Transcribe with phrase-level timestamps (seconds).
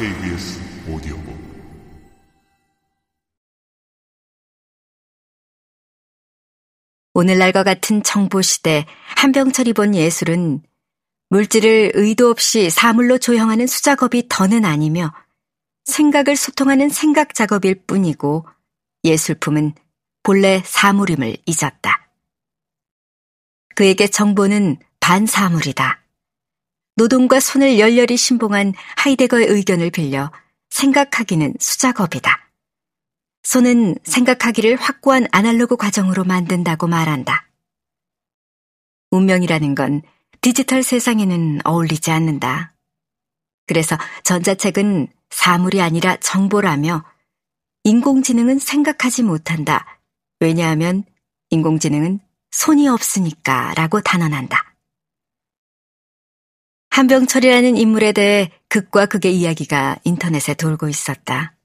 [0.00, 1.38] KBS 오디오북
[7.12, 8.86] 오늘날과 같은 정보시대
[9.18, 10.62] 한병철이 본 예술은
[11.28, 15.12] 물질을 의도 없이 사물로 조형하는 수작업이 더는 아니며
[15.84, 18.46] 생각을 소통하는 생각 작업일 뿐이고
[19.04, 19.74] 예술품은
[20.22, 22.08] 본래 사물임을 잊었다.
[23.74, 26.00] 그에게 정보는 반사물이다.
[27.00, 30.30] 노동과 손을 열렬히 신봉한 하이데거의 의견을 빌려
[30.68, 32.50] 생각하기는 수작업이다.
[33.42, 37.48] 손은 생각하기를 확고한 아날로그 과정으로 만든다고 말한다.
[39.12, 40.02] 운명이라는 건
[40.42, 42.74] 디지털 세상에는 어울리지 않는다.
[43.66, 47.02] 그래서 전자책은 사물이 아니라 정보라며
[47.84, 49.86] 인공지능은 생각하지 못한다.
[50.38, 51.04] 왜냐하면
[51.48, 52.20] 인공지능은
[52.50, 54.69] 손이 없으니까 라고 단언한다.
[56.90, 61.56] 한병철이라는 인물에 대해 극과 극의 이야기가 인터넷에 돌고 있었다.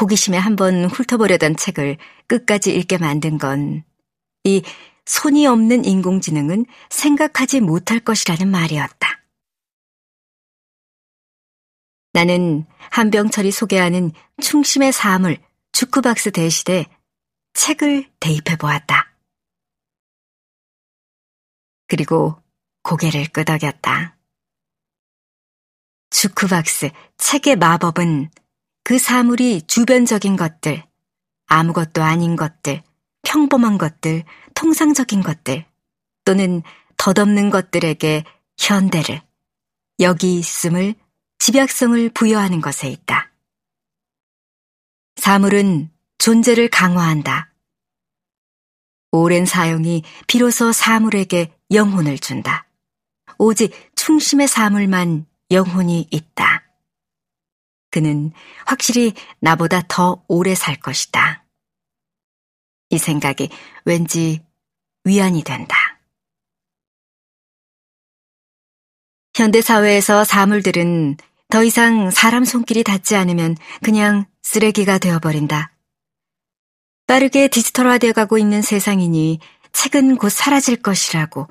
[0.00, 3.84] 호기심에 한번 훑어보려던 책을 끝까지 읽게 만든 건
[4.44, 4.62] 이
[5.06, 9.22] 손이 없는 인공지능은 생각하지 못할 것이라는 말이었다.
[12.12, 15.38] 나는 한병철이 소개하는 충심의 사물
[15.72, 16.86] 주크박스 대시대
[17.54, 19.12] 책을 대입해 보았다.
[21.88, 22.40] 그리고
[22.84, 24.16] 고개를 끄덕였다.
[26.10, 28.30] 주크박스 책의 마법은
[28.84, 30.86] 그 사물이 주변적인 것들,
[31.46, 32.82] 아무것도 아닌 것들,
[33.22, 35.64] 평범한 것들, 통상적인 것들,
[36.24, 36.62] 또는
[36.98, 38.24] 덧없는 것들에게
[38.58, 39.22] 현대를,
[40.00, 40.94] 여기 있음을,
[41.38, 43.32] 집약성을 부여하는 것에 있다.
[45.16, 47.52] 사물은 존재를 강화한다.
[49.10, 52.66] 오랜 사용이 비로소 사물에게 영혼을 준다.
[53.38, 56.64] 오직 충심의 사물만 영혼이 있다.
[57.90, 58.32] 그는
[58.66, 61.44] 확실히 나보다 더 오래 살 것이다.
[62.90, 63.50] 이 생각이
[63.84, 64.44] 왠지
[65.04, 65.76] 위안이 된다.
[69.34, 71.16] 현대사회에서 사물들은
[71.50, 75.72] 더 이상 사람 손길이 닿지 않으면 그냥 쓰레기가 되어버린다.
[77.06, 79.40] 빠르게 디지털화되어 가고 있는 세상이니
[79.72, 81.48] 책은 곧 사라질 것이라고.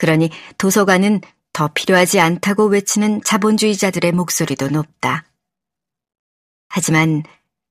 [0.00, 1.20] 그러니 도서관은
[1.52, 5.24] 더 필요하지 않다고 외치는 자본주의자들의 목소리도 높다.
[6.70, 7.22] 하지만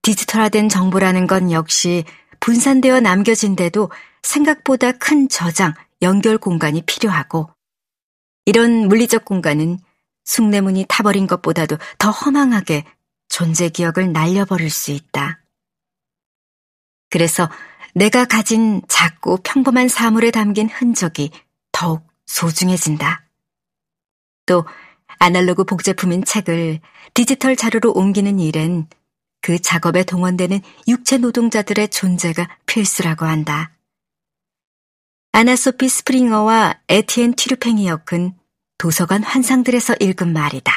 [0.04, 2.04] 디지털화된 정보라는 건 역시
[2.40, 3.90] 분산되어 남겨진데도
[4.22, 5.74] 생각보다 큰 저장,
[6.04, 7.50] 연결 공간이 필요하고
[8.46, 9.80] 이런 물리적 공간은
[10.26, 12.86] 숭례문이 타버린 것보다도 더 허망하게
[13.28, 15.42] 존재 기억을 날려버릴 수 있다.
[17.10, 17.50] 그래서
[17.96, 21.32] 내가 가진 작고 평범한 사물에 담긴 흔적이
[21.72, 23.26] 더욱 소중해진다.
[24.46, 24.66] 또
[25.18, 26.80] 아날로그 복제품인 책을
[27.14, 28.88] 디지털 자료로 옮기는 일엔
[29.42, 33.72] 그 작업에 동원되는 육체 노동자들의 존재가 필수라고 한다.
[35.32, 38.38] 아나소피 스프링어와 에티엔 튀르팽이 역은
[38.78, 40.72] 도서관 환상들에서 읽은 말이다.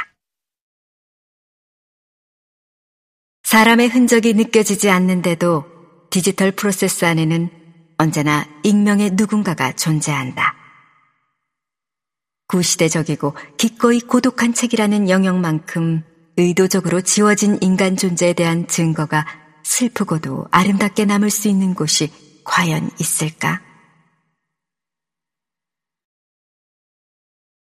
[3.44, 5.64] 사람의 흔적이 느껴지지 않는데도
[6.10, 7.50] 디지털 프로세스 안에는
[7.98, 10.61] 언제나 익명의 누군가가 존재한다.
[12.52, 16.02] 구시대적이고 기꺼이 고독한 책이라는 영역만큼
[16.36, 19.26] 의도적으로 지워진 인간 존재에 대한 증거가
[19.62, 22.10] 슬프고도 아름답게 남을 수 있는 곳이
[22.44, 23.62] 과연 있을까?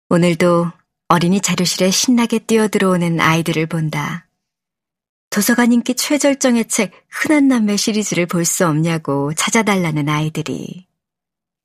[0.09, 0.71] 오늘도
[1.07, 4.27] 어린이 자료실에 신나게 뛰어들어오는 아이들을 본다.
[5.29, 10.87] 도서관 인기 최절정의 책 흔한 남매 시리즈를 볼 수 없냐고 찾아달라는 아이들이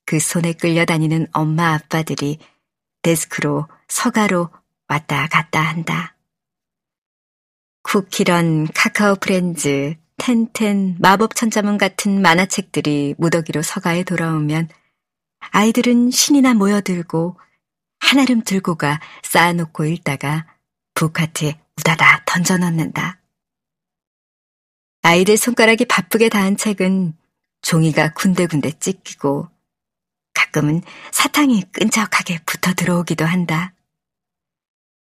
[0.05, 2.39] 그 손에 끌려다니는 엄마 아빠들이
[3.07, 4.49] 데스크로 서가로
[4.89, 6.17] 왔다 갔다 한다.
[7.83, 14.67] 쿠키런, 카카오 프렌즈, 텐텐, 마법 천자문 같은 만화책들이 무더기로 서가에 돌아오면
[15.39, 17.39] 아이들은 신이나 모여들고
[17.99, 20.45] 한아름 들고 가 쌓아놓고 읽다가
[20.93, 23.21] 북카트에 우다다 던져넣는다.
[25.03, 27.15] 아이들 손가락이 바쁘게 닿은 책은
[27.61, 29.47] 종이가 군데군데 찢기고
[30.47, 33.73] 가끔은 사탕이 끈적하게 붙어 들어오기도 한다.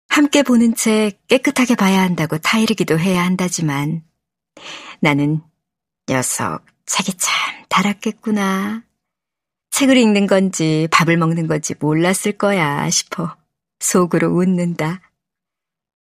[0.09, 4.03] 함께 보는 책 깨끗하게 봐야 한다고 타이르기도 해야 한다지만
[5.01, 5.41] 나는
[6.09, 8.83] 녀석 책이 참 달았겠구나.
[9.71, 13.37] 책을 읽는 건지 밥을 먹는 건지 몰랐을 거야 싶어
[13.81, 15.01] 속으로 웃는다.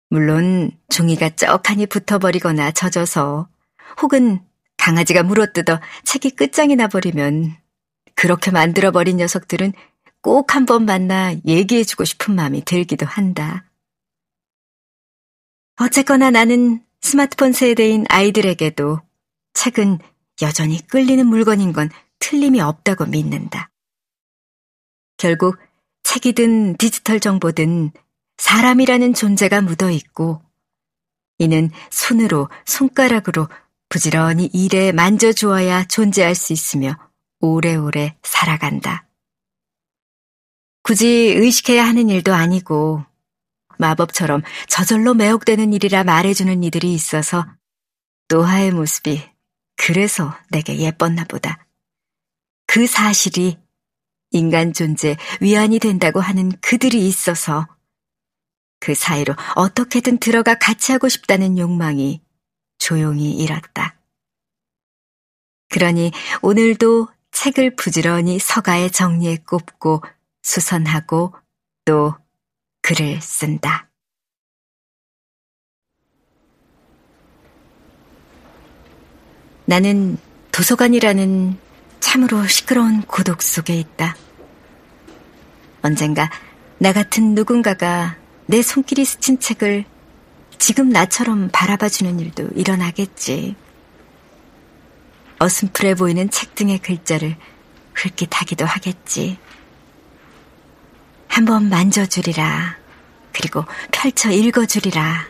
[0.09, 3.49] 물론 종이가 쩍하니 붙어버리거나 젖어서
[4.01, 4.41] 혹은
[4.77, 7.60] 강아지가 물어뜯어 책이 끝장이 나버리면
[8.21, 9.73] 그렇게 만들어버린 녀석들은
[10.21, 13.65] 꼭 한번 만나 얘기해주고 싶은 마음이 들기도 한다.
[15.81, 19.01] 어쨌거나 나는 스마트폰 세대인 아이들에게도
[19.55, 20.01] 책은
[20.43, 21.89] 여전히 끌리는 물건인 건
[22.19, 23.71] 틀림이 없다고 믿는다.
[25.17, 25.57] 결국
[26.03, 27.91] 책이든 디지털 정보든
[28.37, 30.43] 사람이라는 존재가 묻어 있고
[31.39, 33.49] 이는 손으로, 손가락으로
[33.89, 37.10] 부지런히 일에 만져주어야 존재할 수 있으며
[37.41, 39.07] 오래오래 살아간다.
[40.83, 43.05] 굳이 의식해야 하는 일도 아니고
[43.79, 47.47] 마법처럼 저절로 매혹되는 일이라 말해주는 이들이 있어서
[48.29, 49.23] 노하의 모습이
[49.77, 51.67] 그래서 내게 예뻤나 보다.
[52.67, 53.59] 그 사실이
[54.33, 57.67] 인간 존재 위안이 된다고 하는 그들이 있어서
[58.79, 62.23] 그 사이로 어떻게든 들어가 같이 하고 싶다는 욕망이
[62.79, 63.99] 조용히 일었다.
[65.69, 67.09] 그러니 오늘도
[67.43, 70.03] 책을 부지런히 서가에 정리해 꼽고
[70.43, 71.35] 수선하고
[71.87, 72.15] 또
[72.83, 73.89] 글을 쓴다.
[79.65, 80.19] 나는
[80.53, 81.57] 도서관이라는
[82.01, 84.17] 참으로 시끄러운 고독 속에 있다.
[85.81, 86.29] 언젠가
[86.77, 89.87] 나 같은 누군가가 내 손길이 스친 책을
[90.59, 93.57] 지금 나처럼 바라봐주는 일도 일어나겠지.
[95.41, 97.35] 어슴풀해 보이는 책 등의 글자를
[97.95, 99.39] 흘깃하기도 하겠지.
[101.29, 102.79] 한번 만져주리라.
[103.33, 105.27] 그리고 펼쳐 읽어주리라.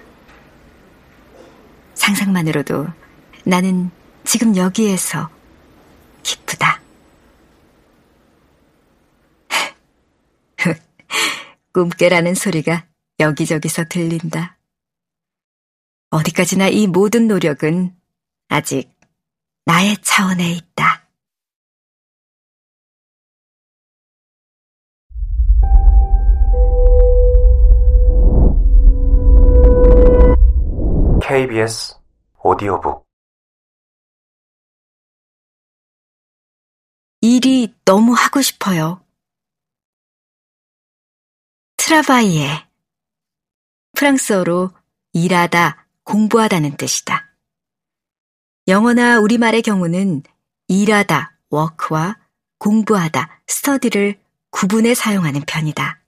[1.94, 2.88] 상상만으로도
[3.44, 3.92] 나는
[4.24, 5.30] 지금 여기에서
[6.24, 6.80] 기쁘다.
[11.72, 12.84] 꿈깨라는 소리가
[13.20, 14.58] 여기저기서 들린다.
[16.10, 17.94] 어디까지나 이 모든 노력은
[18.48, 18.99] 아직
[19.64, 21.08] 나의 차원에 있다.
[31.22, 31.94] KBS
[32.42, 33.06] 오디오북
[37.20, 39.04] 일이 너무 하고 싶어요.
[41.76, 42.66] 트라바이에
[43.92, 44.70] 프랑스어로
[45.12, 47.29] 일하다, 공부하다는 뜻이다.
[48.70, 50.22] 영어나 우리말의 경우는
[50.68, 52.16] 일하다, work와
[52.58, 54.20] 공부하다, study를
[54.50, 56.00] 구분해 사용하는 편이다.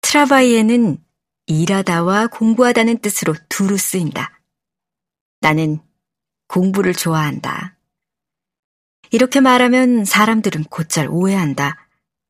[0.00, 0.98] 트라바이에는
[1.46, 4.40] 일하다와 공부하다는 뜻으로 두루 쓰인다.
[5.40, 5.78] 나는
[6.48, 7.78] 공부를 좋아한다.
[9.12, 11.88] 이렇게 말하면 사람들은 곧잘 오해한다.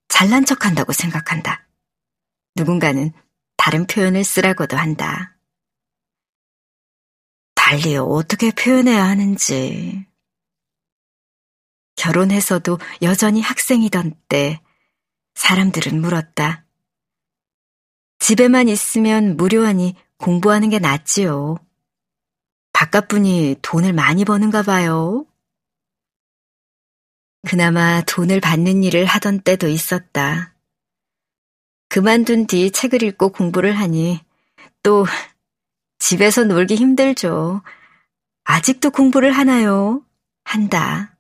[0.09, 1.67] 잘난 척 한다고 생각한다.
[2.55, 3.13] 누군가는
[3.57, 5.34] 다른 표현을 쓰라고도 한다.
[7.67, 10.07] 달리 어떻게 표현해야 하는지.
[11.97, 14.61] 결혼해서도 여전히 학생이던 때
[15.35, 16.67] 사람들은 물었다.
[18.19, 21.57] 집에만 있으면 무료하니 공부하는 게 낫지요.
[22.75, 25.25] 바깥분이 돈을 많이 버는가 봐요.
[27.49, 30.55] 그나마 돈을 받는 일을 하던 때도 있었다.
[31.89, 34.21] 그만둔 뒤 책을 읽고 공부를 하니
[34.83, 35.07] 또
[36.07, 37.63] 집에서 놀기 힘들죠.
[38.45, 40.05] 아직도 공부를 하나요?
[40.45, 41.17] 한다.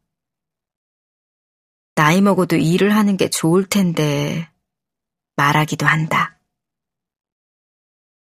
[1.94, 4.46] 나이 먹어도 일을 하는 게 좋을 텐데
[5.36, 6.38] 말하기도 한다.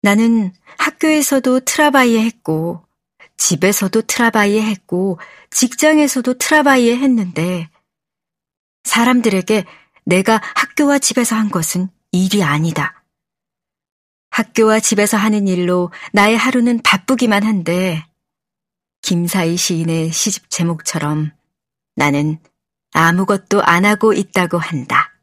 [0.01, 2.83] 나는 학교에서도 travailler 했고,
[3.37, 5.19] 집에서도 travailler 했고,
[5.51, 7.69] 직장에서도 travailler 했는데,
[8.85, 9.65] 사람들에게
[10.03, 12.98] 내가 학교와 집에서 한 것은 일이 아니다.
[14.29, 18.05] 학교와 집에서 하는 일로 나의 하루는 바쁘기만 한데,
[19.01, 21.31] 김사이 시인의 시집 제목처럼
[21.95, 22.39] 나는
[22.91, 25.13] 아무것도 안 하고 있다고 한다.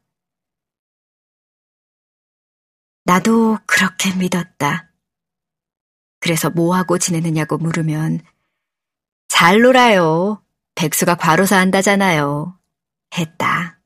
[3.03, 4.91] 나도 그렇게 믿었다.
[6.19, 8.21] 그래서 뭐하고 지내느냐고 물으면
[9.29, 10.43] 잘 놀아요.
[10.75, 12.59] 백수가 과로사 한다잖아요.
[13.17, 13.79] 했다.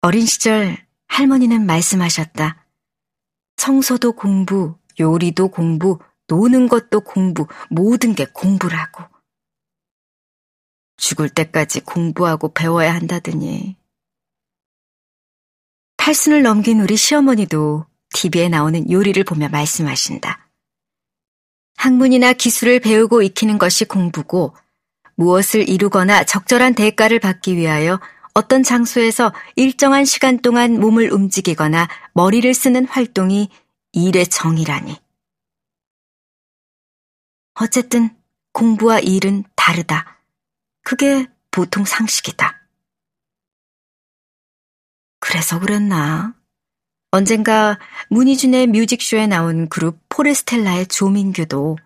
[0.00, 0.76] 어린 시절
[1.08, 2.66] 할머니는 말씀하셨다.
[3.56, 9.04] 청소도 공부, 요리도 공부, 노는 것도 공부, 모든 게 공부라고.
[10.96, 13.76] 죽을 때까지 공부하고 배워야 한다더니
[15.96, 20.48] 팔순을 넘긴 우리 시어머니도 TV에 나오는 요리를 보며 말씀하신다.
[21.76, 24.54] 학문이나 기술을 배우고 익히는 것이 공부고
[25.16, 28.00] 무엇을 이루거나 적절한 대가를 받기 위하여
[28.34, 33.48] 어떤 장소에서 일정한 시간 동안 몸을 움직이거나 머리를 쓰는 활동이
[33.92, 35.00] 일의 정이라니.
[37.60, 38.10] 어쨌든
[38.52, 40.20] 공부와 일은 다르다.
[40.82, 42.60] 그게 보통 상식이다.
[45.20, 46.34] 그래서 그랬나?
[47.12, 47.78] 언젠가
[48.10, 51.78] 문희준의 뮤직쇼에 나온 그룹 포레스텔라의 조민규도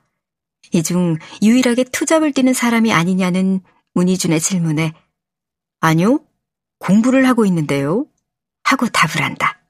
[0.72, 3.60] 이 중 유일하게 투잡을 뛰는 사람이 아니냐는
[3.94, 4.92] 문희준의 질문에
[5.80, 6.20] 아니요,
[6.88, 8.06] 공부를 하고 있는데요.
[8.64, 9.60] 하고 답을 한다.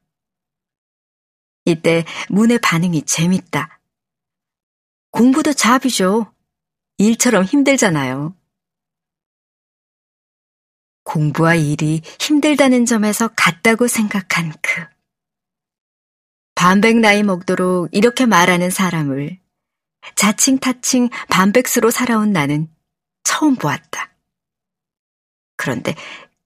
[1.65, 3.81] 이때 문의 반응이 재밌다.
[5.11, 6.33] 공부도 잡이죠.
[6.97, 8.37] 일처럼 힘들잖아요.
[11.03, 14.87] 공부와 일이 힘들다는 점에서 같다고 생각한 그.
[16.55, 19.41] 반백 나이 먹도록 이렇게 말하는 사람을
[20.15, 22.73] 자칭 타칭 반백수로 살아온 나는
[23.25, 24.15] 처음 보았다.
[25.57, 25.97] 그런데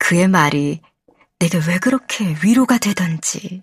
[0.03, 0.81] 그의 말이
[1.39, 3.63] 내게 왜 그렇게 위로가 되던지.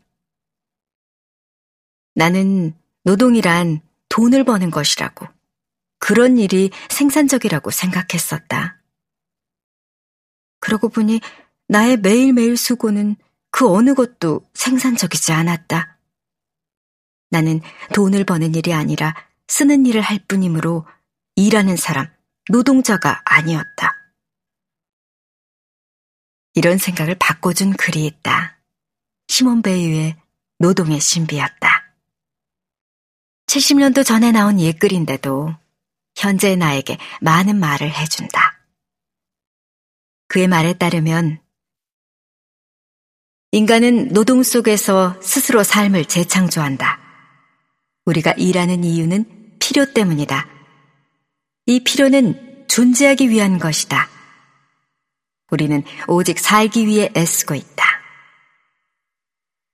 [2.15, 5.27] 나는 노동이란 돈을 버는 것이라고,
[5.97, 8.81] 그런 일이 생산적이라고 생각했었다.
[10.61, 11.19] 그러고 보니
[11.67, 13.17] 나의 매일매일 수고는
[13.51, 15.97] 그 어느 것도 생산적이지 않았다.
[17.31, 17.59] 나는
[17.93, 19.13] 돈을 버는 일이 아니라
[19.49, 20.87] 쓰는 일을 할 뿐이므로
[21.35, 22.07] 일하는 사람,
[22.49, 23.98] 노동자가 아니었다.
[26.59, 28.57] 이런 생각을 바꿔준 글이 있다.
[29.29, 30.17] 시몬 베이유의
[30.57, 31.95] 노동의 신비였다.
[33.47, 35.55] 70년도 전에 나온 옛글인데도
[36.17, 38.59] 현재의 나에게 많은 말을 해준다.
[40.27, 41.39] 그의 말에 따르면
[43.53, 46.99] 인간은 노동 속에서 스스로 삶을 재창조한다.
[48.03, 50.45] 우리가 일하는 이유는 필요 때문이다.
[51.67, 54.18] 이 필요는 존재하기 위한 것이다.
[55.51, 57.85] 우리는 오직 살기 위해 애쓰고 있다.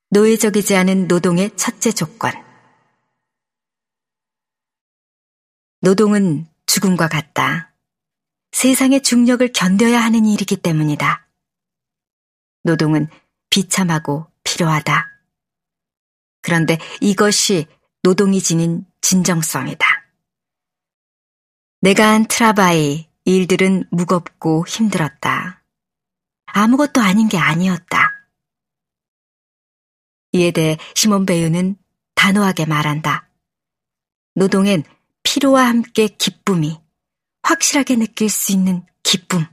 [0.09, 2.31] 노예적이지 않은 노동의 첫째 조건.
[5.81, 7.73] 노동은 죽음과 같다.
[8.51, 11.27] 세상의 중력을 견뎌야 하는 일이기 때문이다.
[12.63, 13.07] 노동은
[13.49, 15.11] 비참하고 필요하다.
[16.41, 17.67] 그런데 이것이
[18.01, 19.85] 노동이 지닌 진정성이다.
[21.81, 25.54] 내가 한 트라바이 일들은 무겁고 힘들었다.
[26.45, 28.11] 아무것도 아닌 게 아니었다.
[30.31, 31.77] 이에 대해 시몬 베유는
[32.15, 33.29] 단호하게 말한다.
[34.35, 34.83] 노동엔
[35.23, 36.79] 피로와 함께 기쁨이
[37.43, 39.45] 확실하게 느낄 수 있는 기쁨.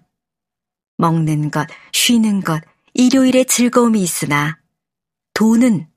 [0.96, 2.62] 먹는 것, 쉬는 것,
[2.94, 4.58] 일요일의 즐거움이 있으나
[5.34, 5.88] 돈은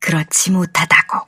[0.00, 1.26] 그렇지 못하다고.